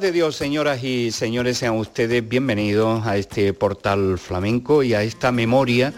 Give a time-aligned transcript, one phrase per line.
[0.00, 5.30] De Dios, señoras y señores, sean ustedes bienvenidos a este portal flamenco y a esta
[5.30, 5.92] memoria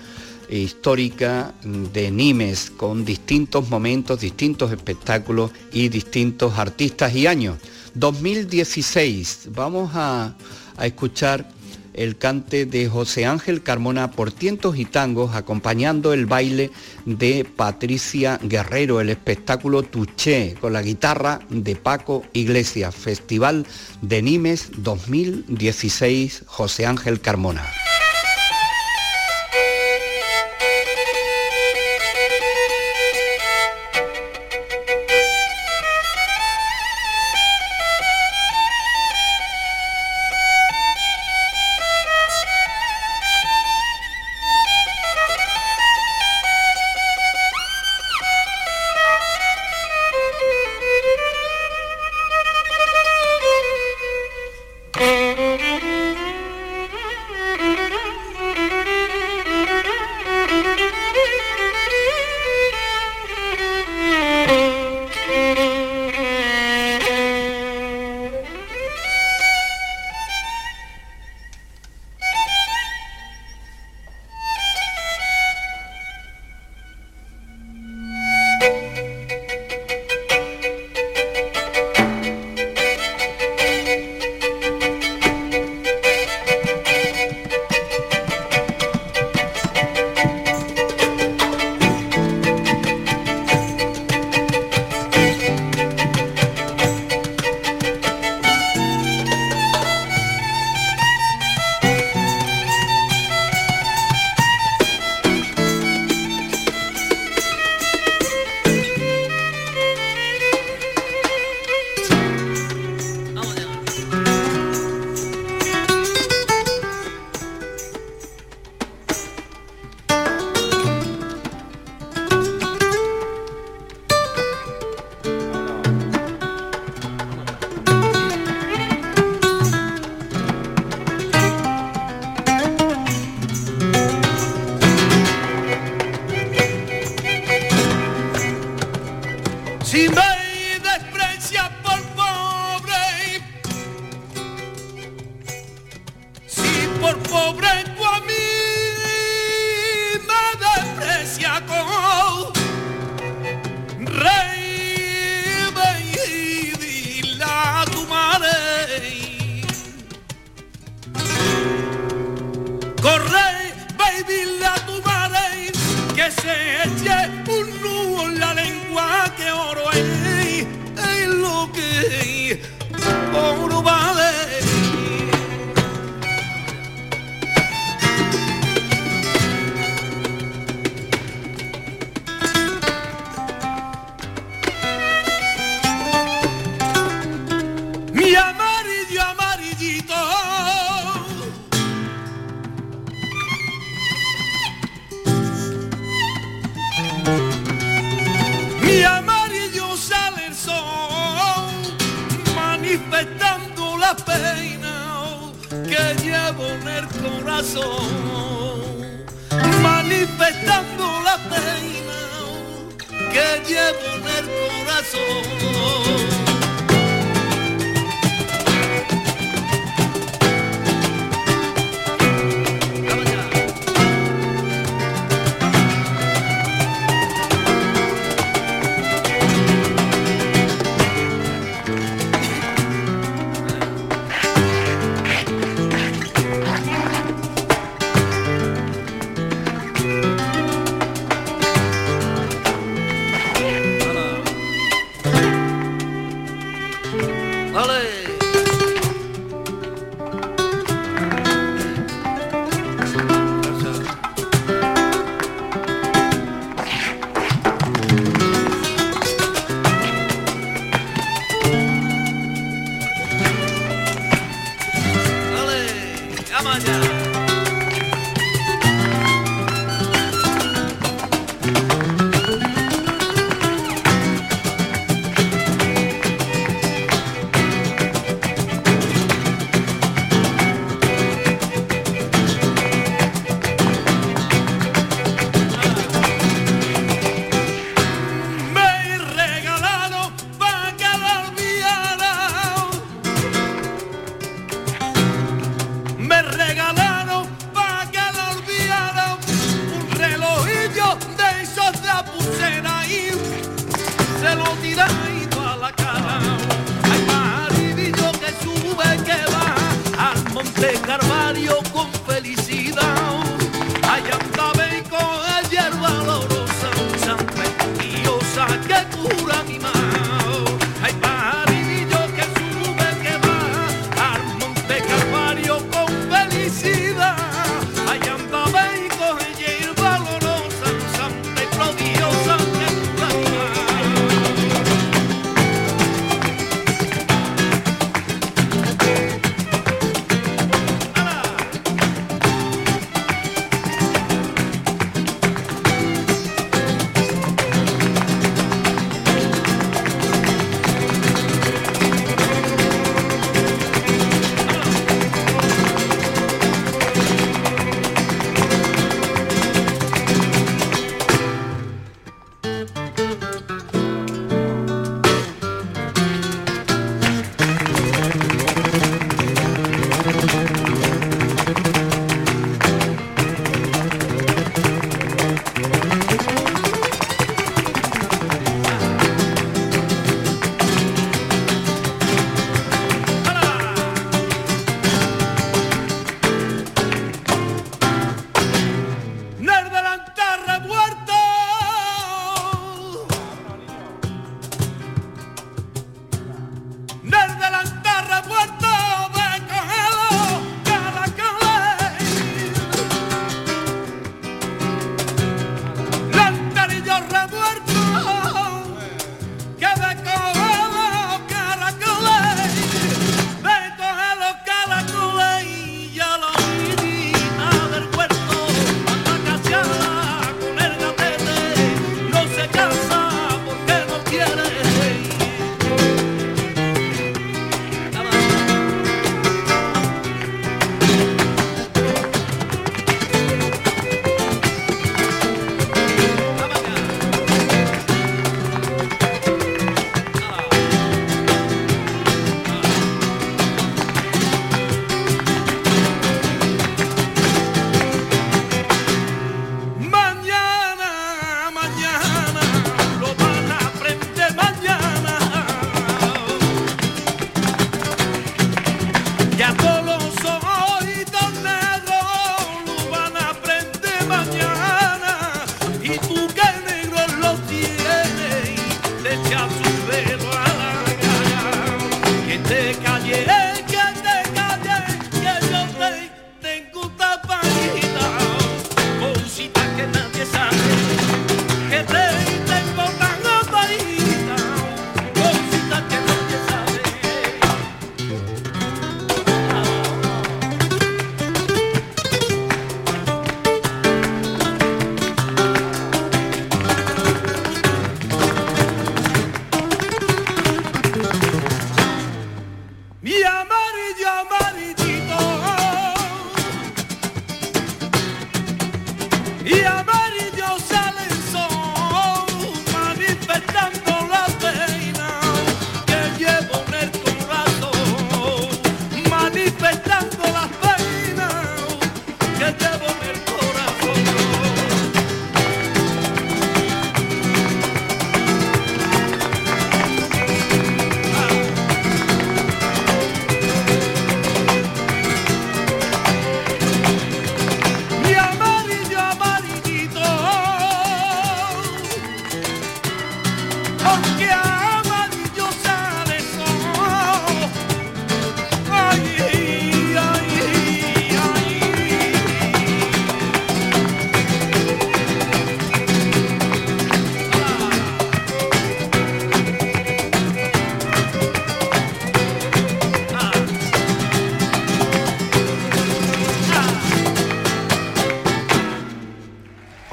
[0.51, 7.59] histórica de Nimes con distintos momentos, distintos espectáculos y distintos artistas y años.
[7.95, 10.35] 2016, vamos a,
[10.77, 11.49] a escuchar
[11.95, 16.71] el cante de José Ángel Carmona por tientos y tangos, acompañando el baile
[17.07, 23.67] de Patricia Guerrero, el espectáculo Tuché, con la guitarra de Paco Iglesias, Festival
[24.01, 27.63] de Nimes 2016, José Ángel Carmona.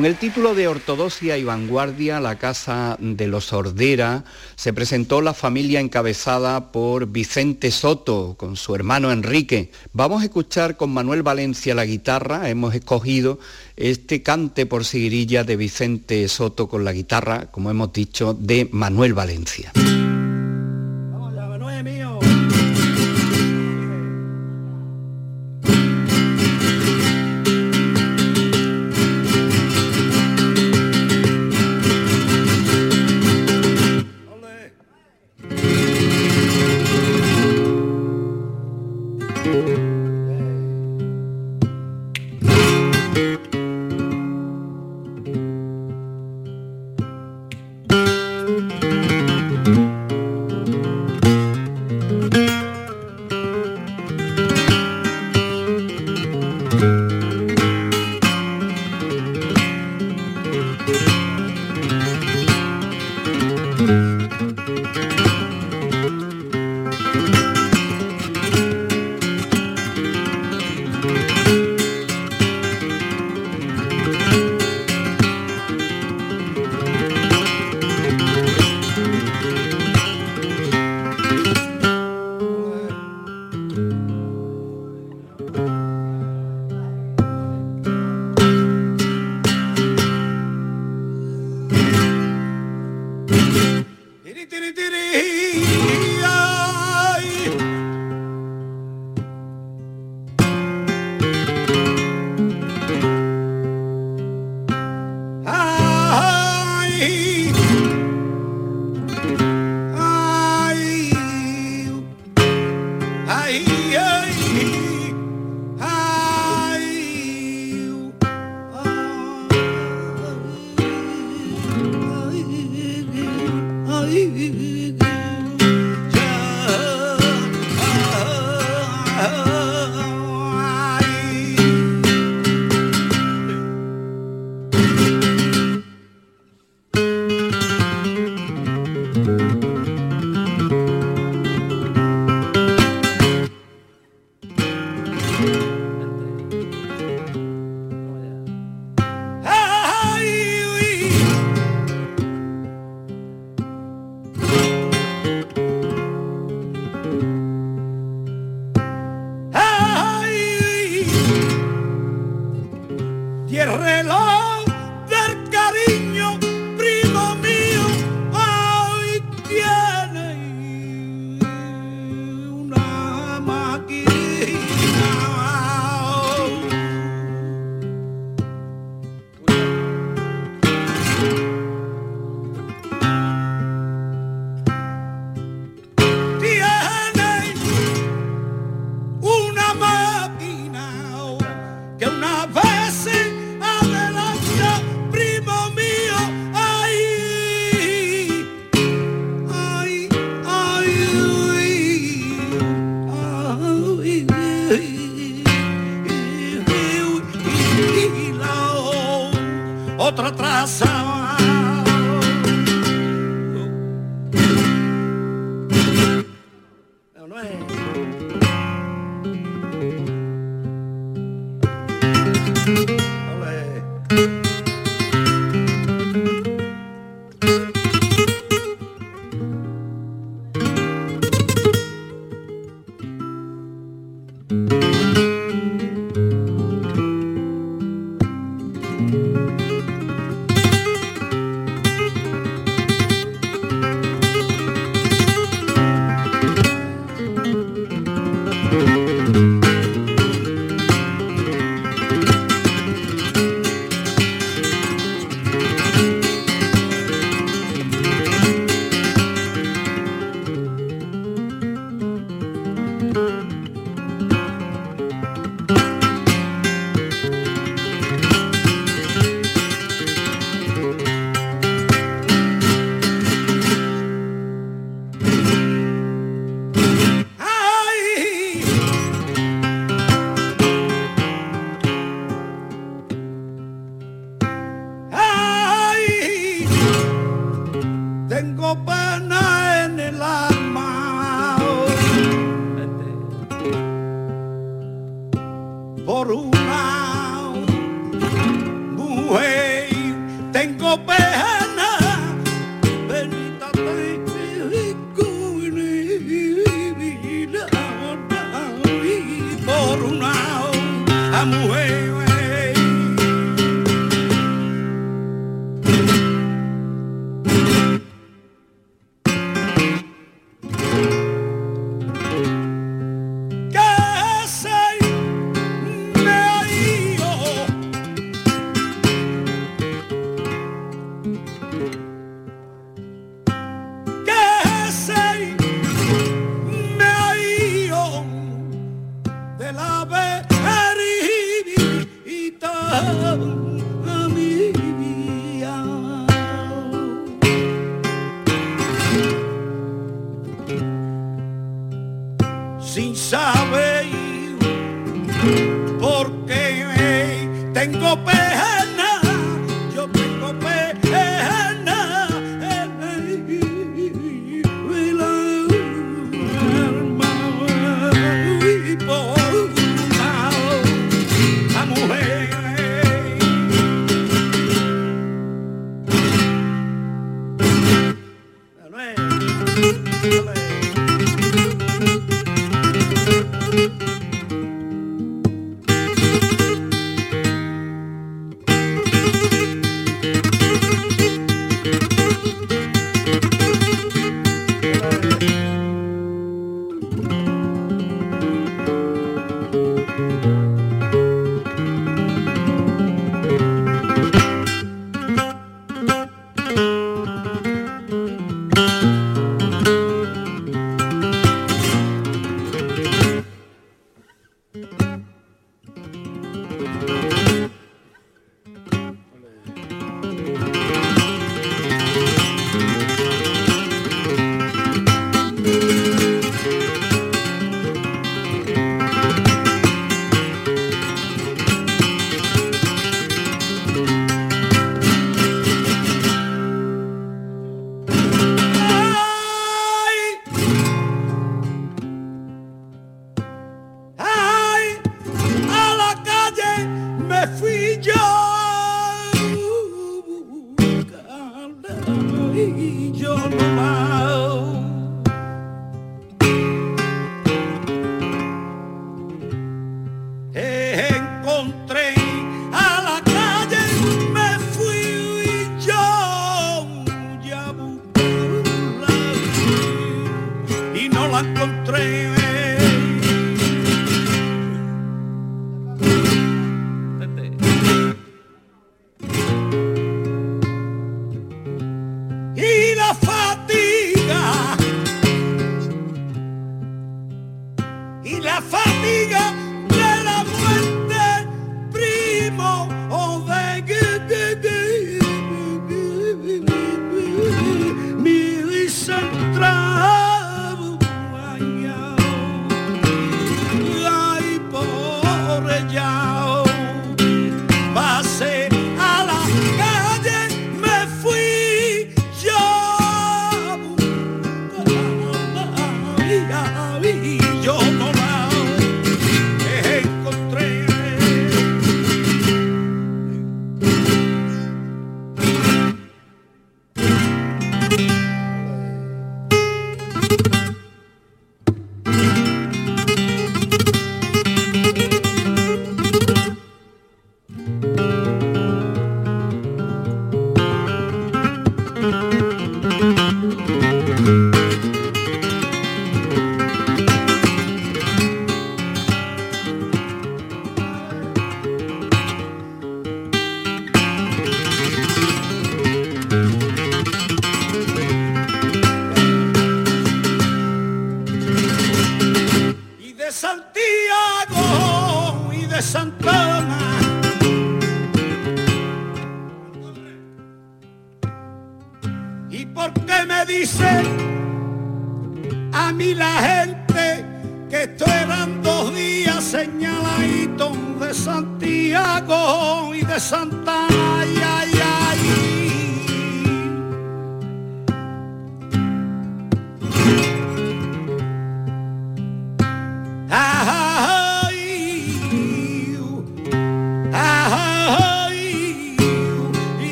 [0.00, 4.24] Con el título de Ortodoxia y Vanguardia, la Casa de los Ordera,
[4.56, 9.70] se presentó la familia encabezada por Vicente Soto, con su hermano Enrique.
[9.92, 13.40] Vamos a escuchar con Manuel Valencia la guitarra, hemos escogido
[13.76, 19.12] este cante por seguirilla de Vicente Soto con la guitarra, como hemos dicho, de Manuel
[19.12, 19.70] Valencia.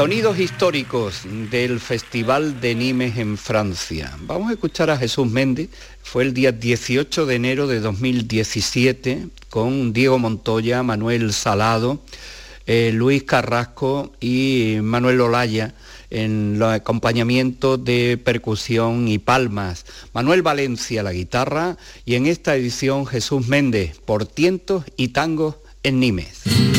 [0.00, 4.16] Sonidos históricos del Festival de Nimes en Francia.
[4.22, 5.68] Vamos a escuchar a Jesús Méndez.
[6.02, 12.00] Fue el día 18 de enero de 2017 con Diego Montoya, Manuel Salado,
[12.66, 15.74] eh, Luis Carrasco y Manuel Olaya
[16.08, 19.84] en los acompañamientos de percusión y palmas.
[20.14, 26.00] Manuel Valencia la guitarra y en esta edición Jesús Méndez por tientos y tangos en
[26.00, 26.69] Nimes.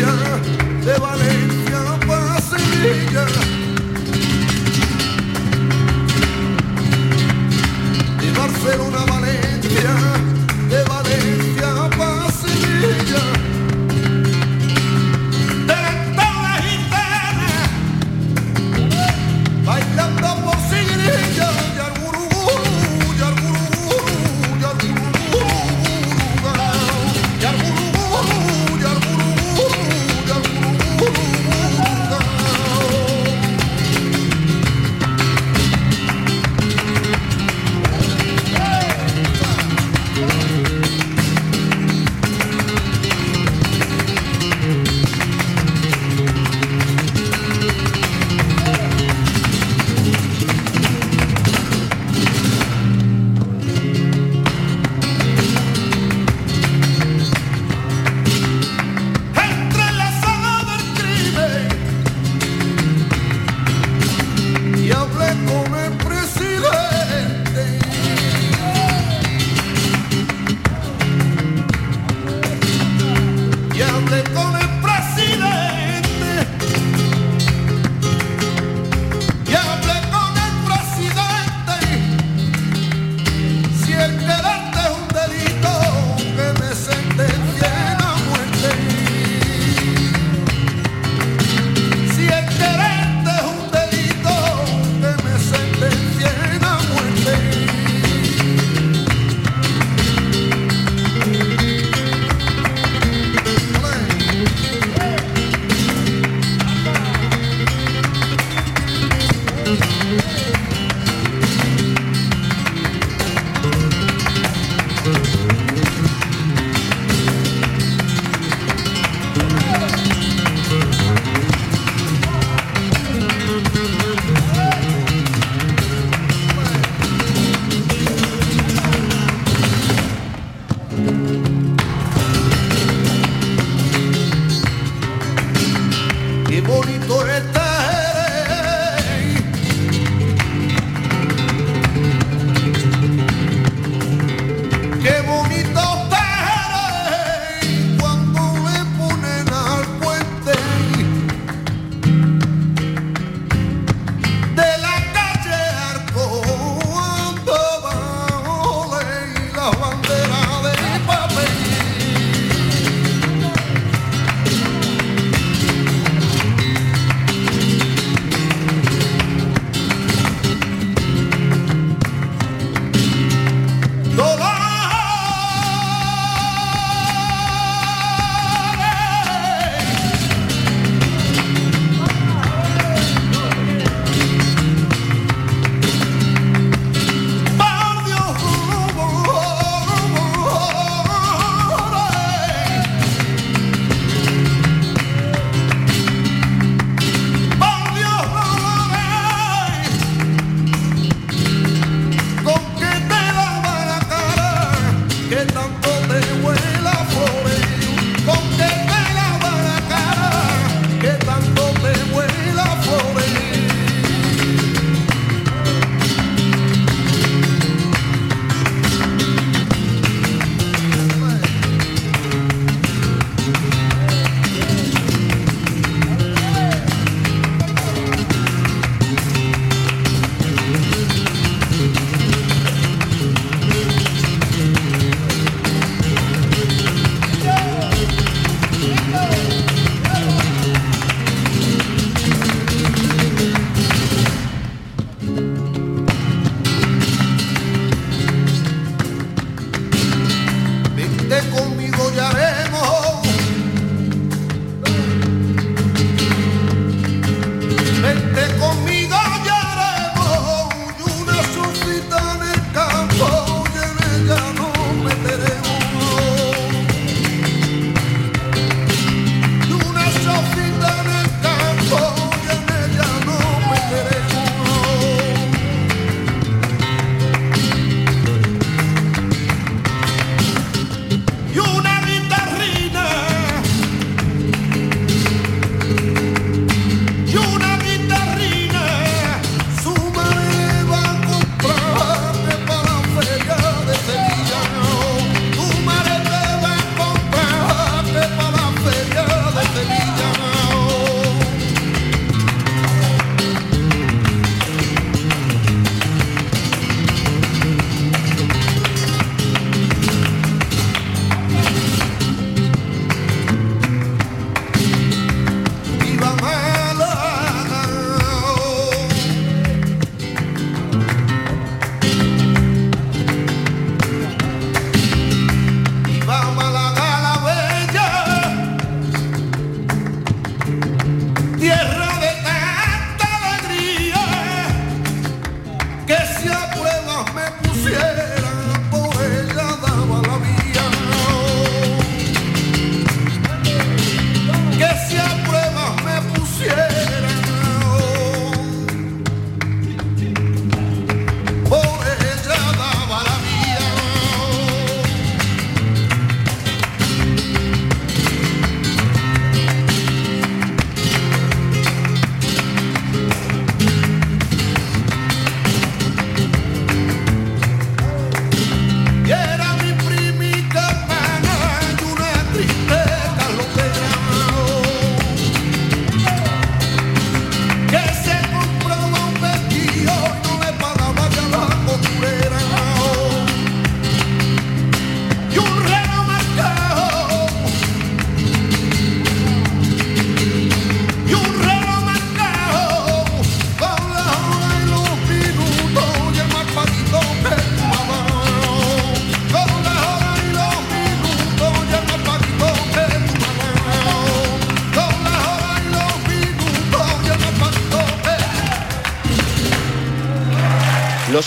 [0.00, 0.06] Qué
[0.98, 1.59] bonito está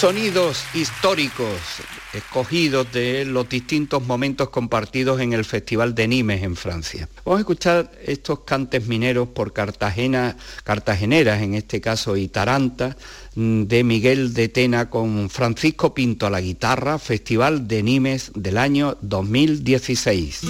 [0.03, 1.47] sonidos históricos
[2.13, 7.07] escogidos de los distintos momentos compartidos en el Festival de Nimes en Francia.
[7.23, 10.35] Vamos a escuchar estos cantes mineros por Cartagena,
[10.65, 12.97] cartageneras, en este caso, y Taranta,
[13.35, 18.57] mm, de Miguel de Tena con Francisco Pinto a la guitarra, Festival de Nimes del
[18.57, 20.41] año 2016.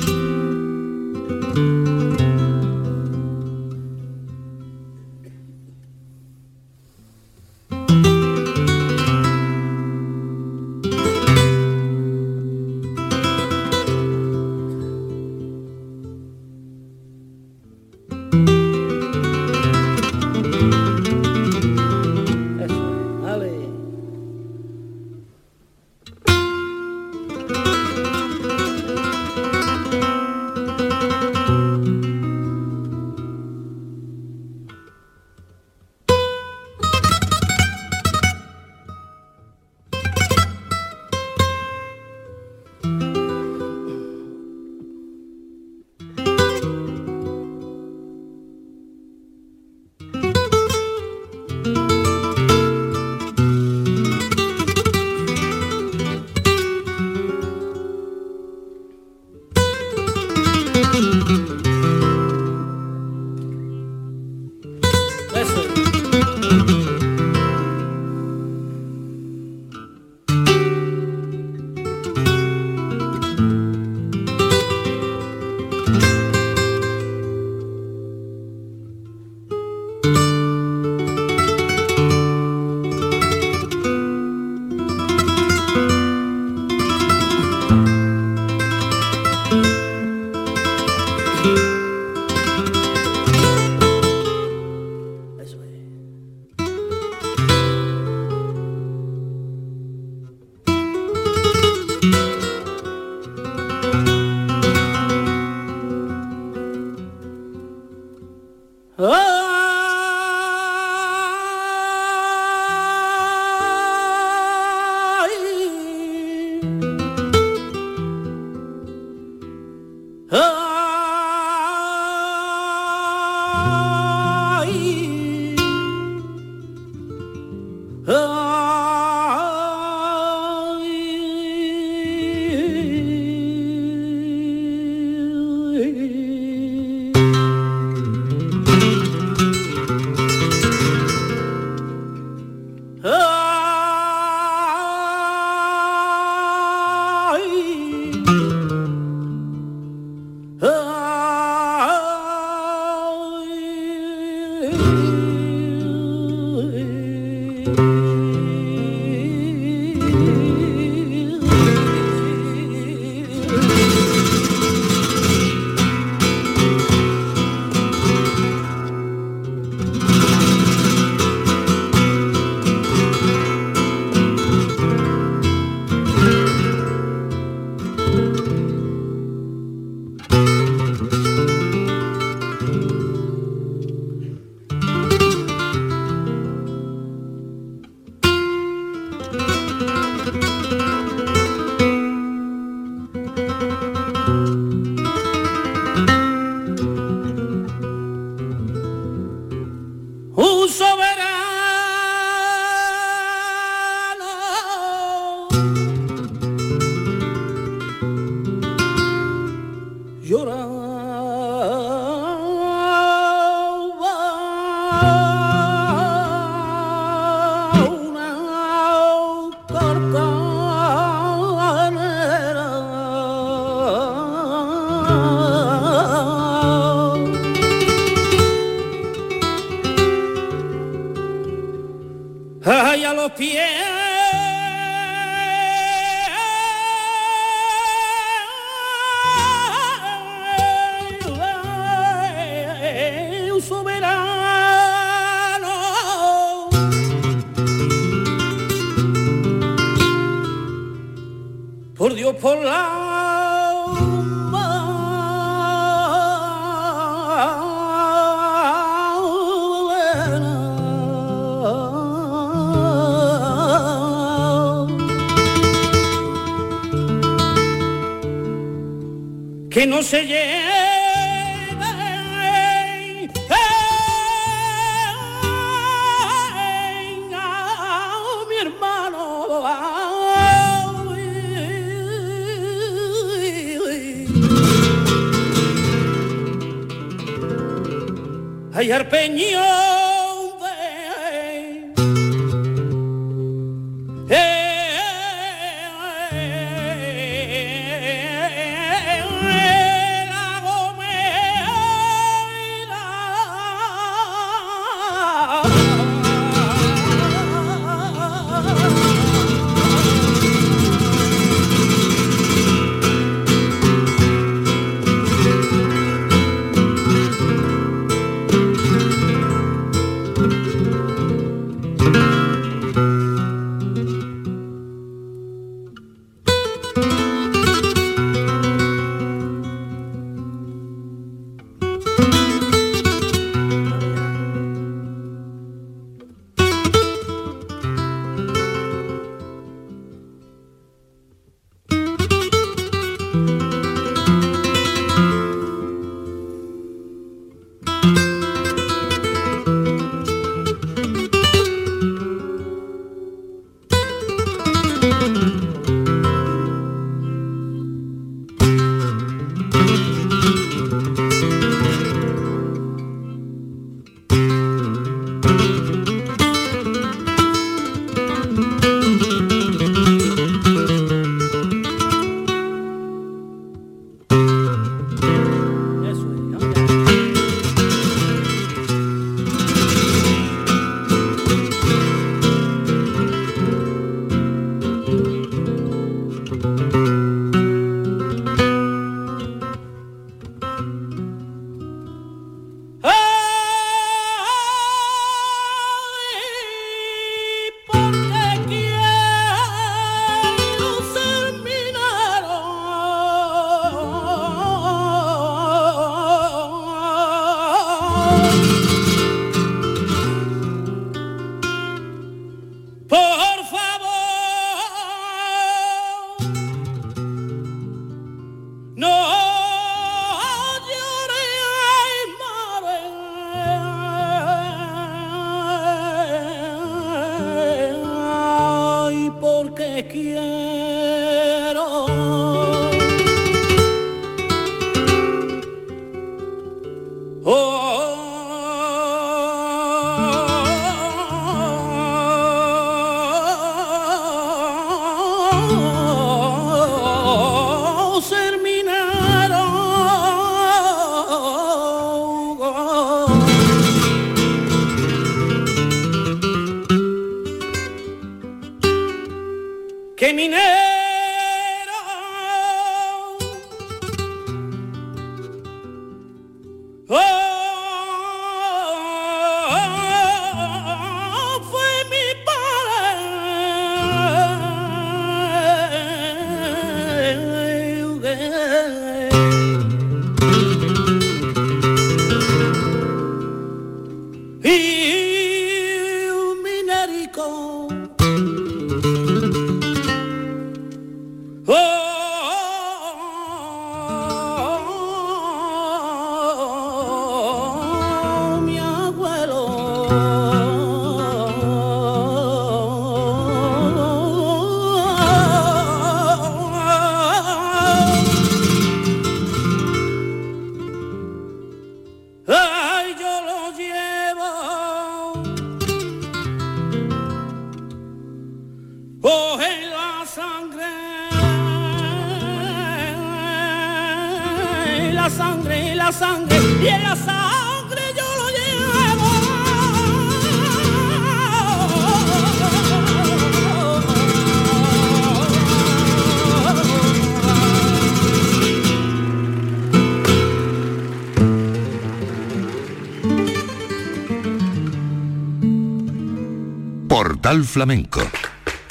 [547.74, 548.22] Flamenco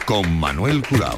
[0.06, 1.14] con Manuel Curao.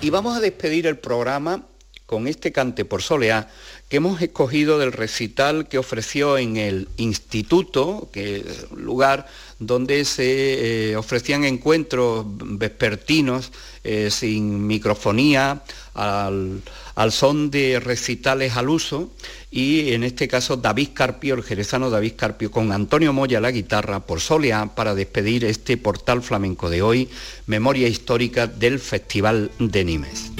[0.00, 1.66] Y vamos a despedir el programa
[2.06, 3.50] con este cante por soleá
[3.90, 9.26] que hemos escogido del recital que ofreció en el instituto, que es un lugar
[9.58, 13.52] donde se eh, ofrecían encuentros vespertinos
[13.84, 15.62] eh, sin microfonía,
[15.92, 16.62] al,
[17.10, 19.10] son de recitales al uso,
[19.50, 24.00] y en este caso David Carpio, el jerezano David Carpio, con Antonio Moya la guitarra
[24.00, 27.08] por Soleá para despedir este portal flamenco de hoy,
[27.46, 30.31] memoria histórica del Festival de Nimes.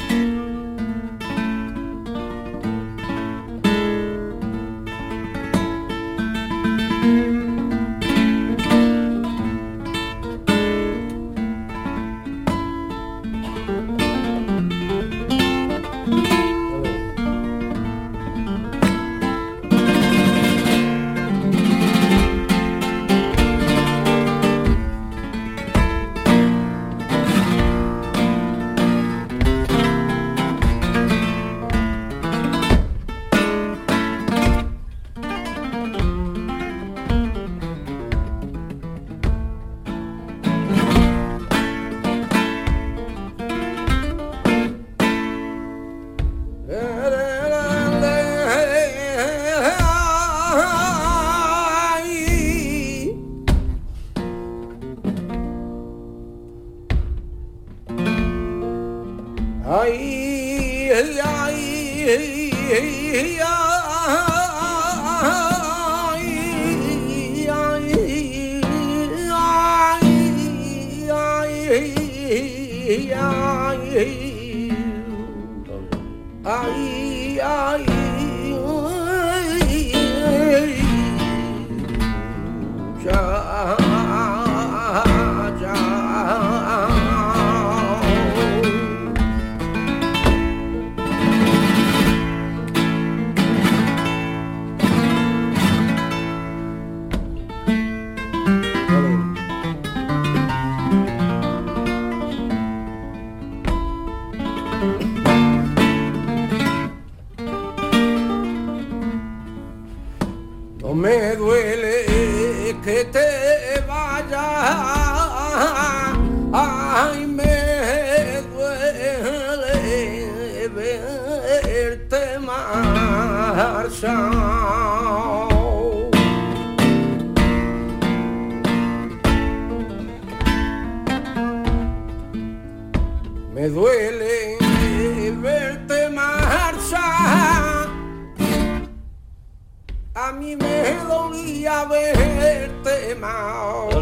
[141.63, 143.95] quería verte más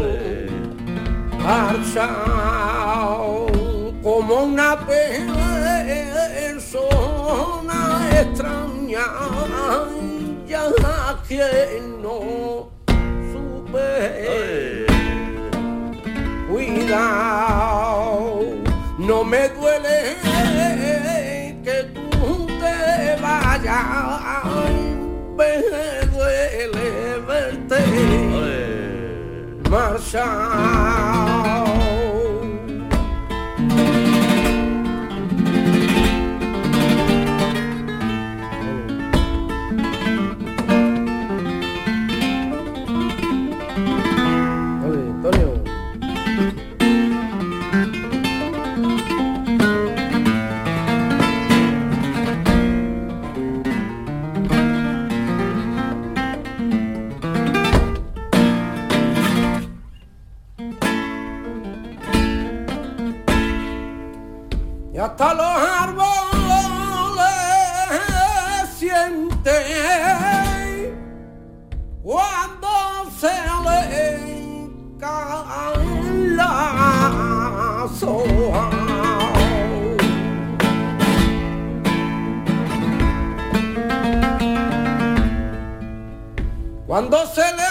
[1.43, 2.65] marchado
[4.01, 6.39] como una persona
[8.19, 9.05] extraña
[10.47, 10.63] ya
[11.27, 12.71] que no
[13.31, 14.87] supe
[16.51, 18.39] cuidado
[18.97, 20.15] no me duele
[21.63, 24.20] que tú te vayas.
[27.31, 27.79] verte
[29.69, 31.30] marchar.
[65.01, 66.05] hasta los árboles
[68.77, 69.41] sienten
[72.03, 72.67] cuando
[73.19, 73.33] se
[73.65, 78.75] le caen las hojas.
[86.85, 87.70] Cuando se le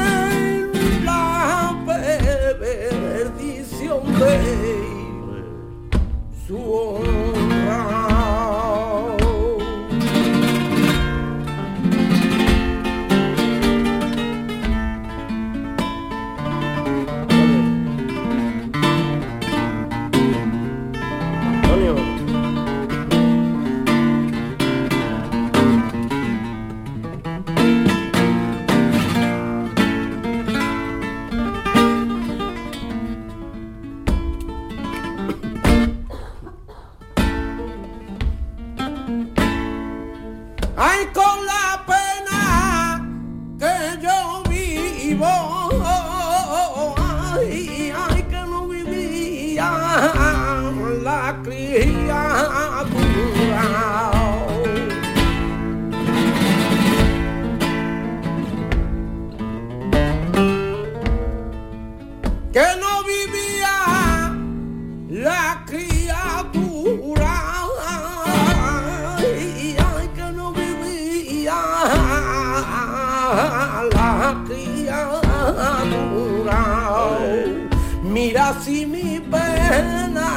[78.51, 80.27] así mi pena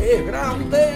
[0.00, 0.89] es grande.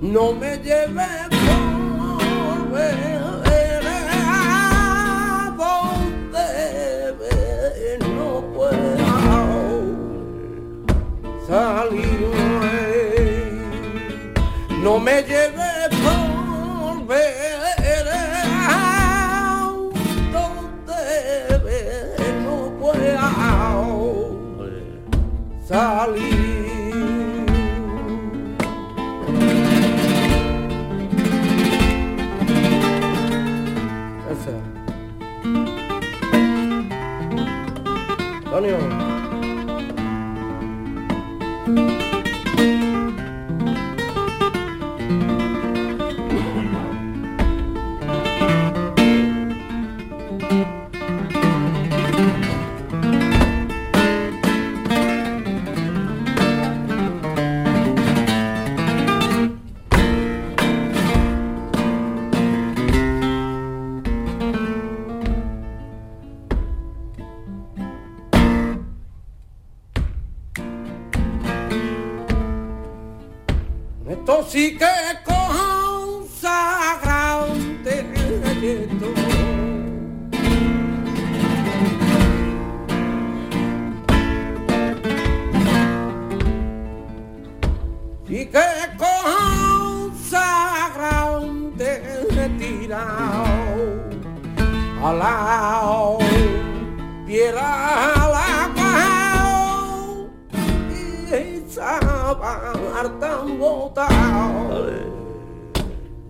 [0.00, 5.54] no me lleves por ver a
[8.16, 8.76] no puedo
[11.46, 12.28] salir.
[14.82, 18.08] No me lleve por ver
[18.68, 19.72] a
[22.44, 22.98] no puedo
[25.66, 26.27] salir.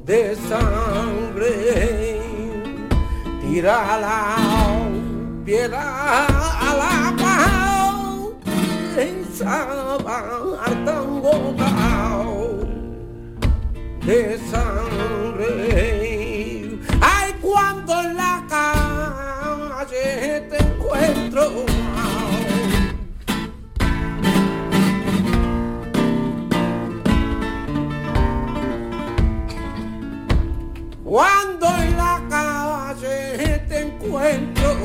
[0.08, 1.52] de sangre.
[3.42, 4.36] Tira la
[5.44, 6.28] piedra a
[6.82, 8.34] la pau,
[8.96, 10.00] están
[11.22, 12.66] botados
[14.06, 14.20] de
[14.50, 15.52] sangre.
[17.02, 20.06] Ay, cuando en la calle
[20.48, 21.77] te encuentro.
[31.08, 34.76] cuando en la calle te encuentro.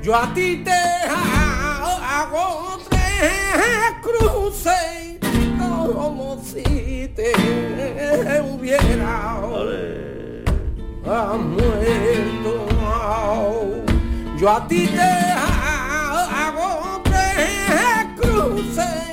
[0.00, 0.80] Yo a ti te
[1.10, 5.18] hago tres cruces
[5.58, 7.32] como si te
[8.40, 9.40] hubiera
[11.36, 12.66] muerto.
[14.38, 15.10] Yo a ti te
[16.32, 19.09] hago tres cruces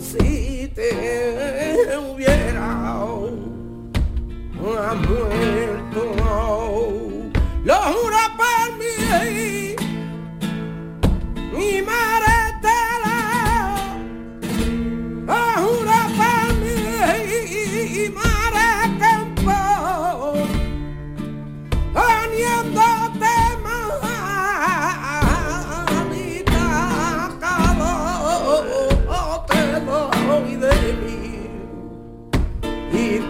[0.00, 3.04] si te hubiera
[4.94, 6.02] muerto.
[7.64, 9.74] Lo juro por mí,
[11.52, 12.32] mi madre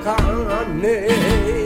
[0.07, 1.66] carne.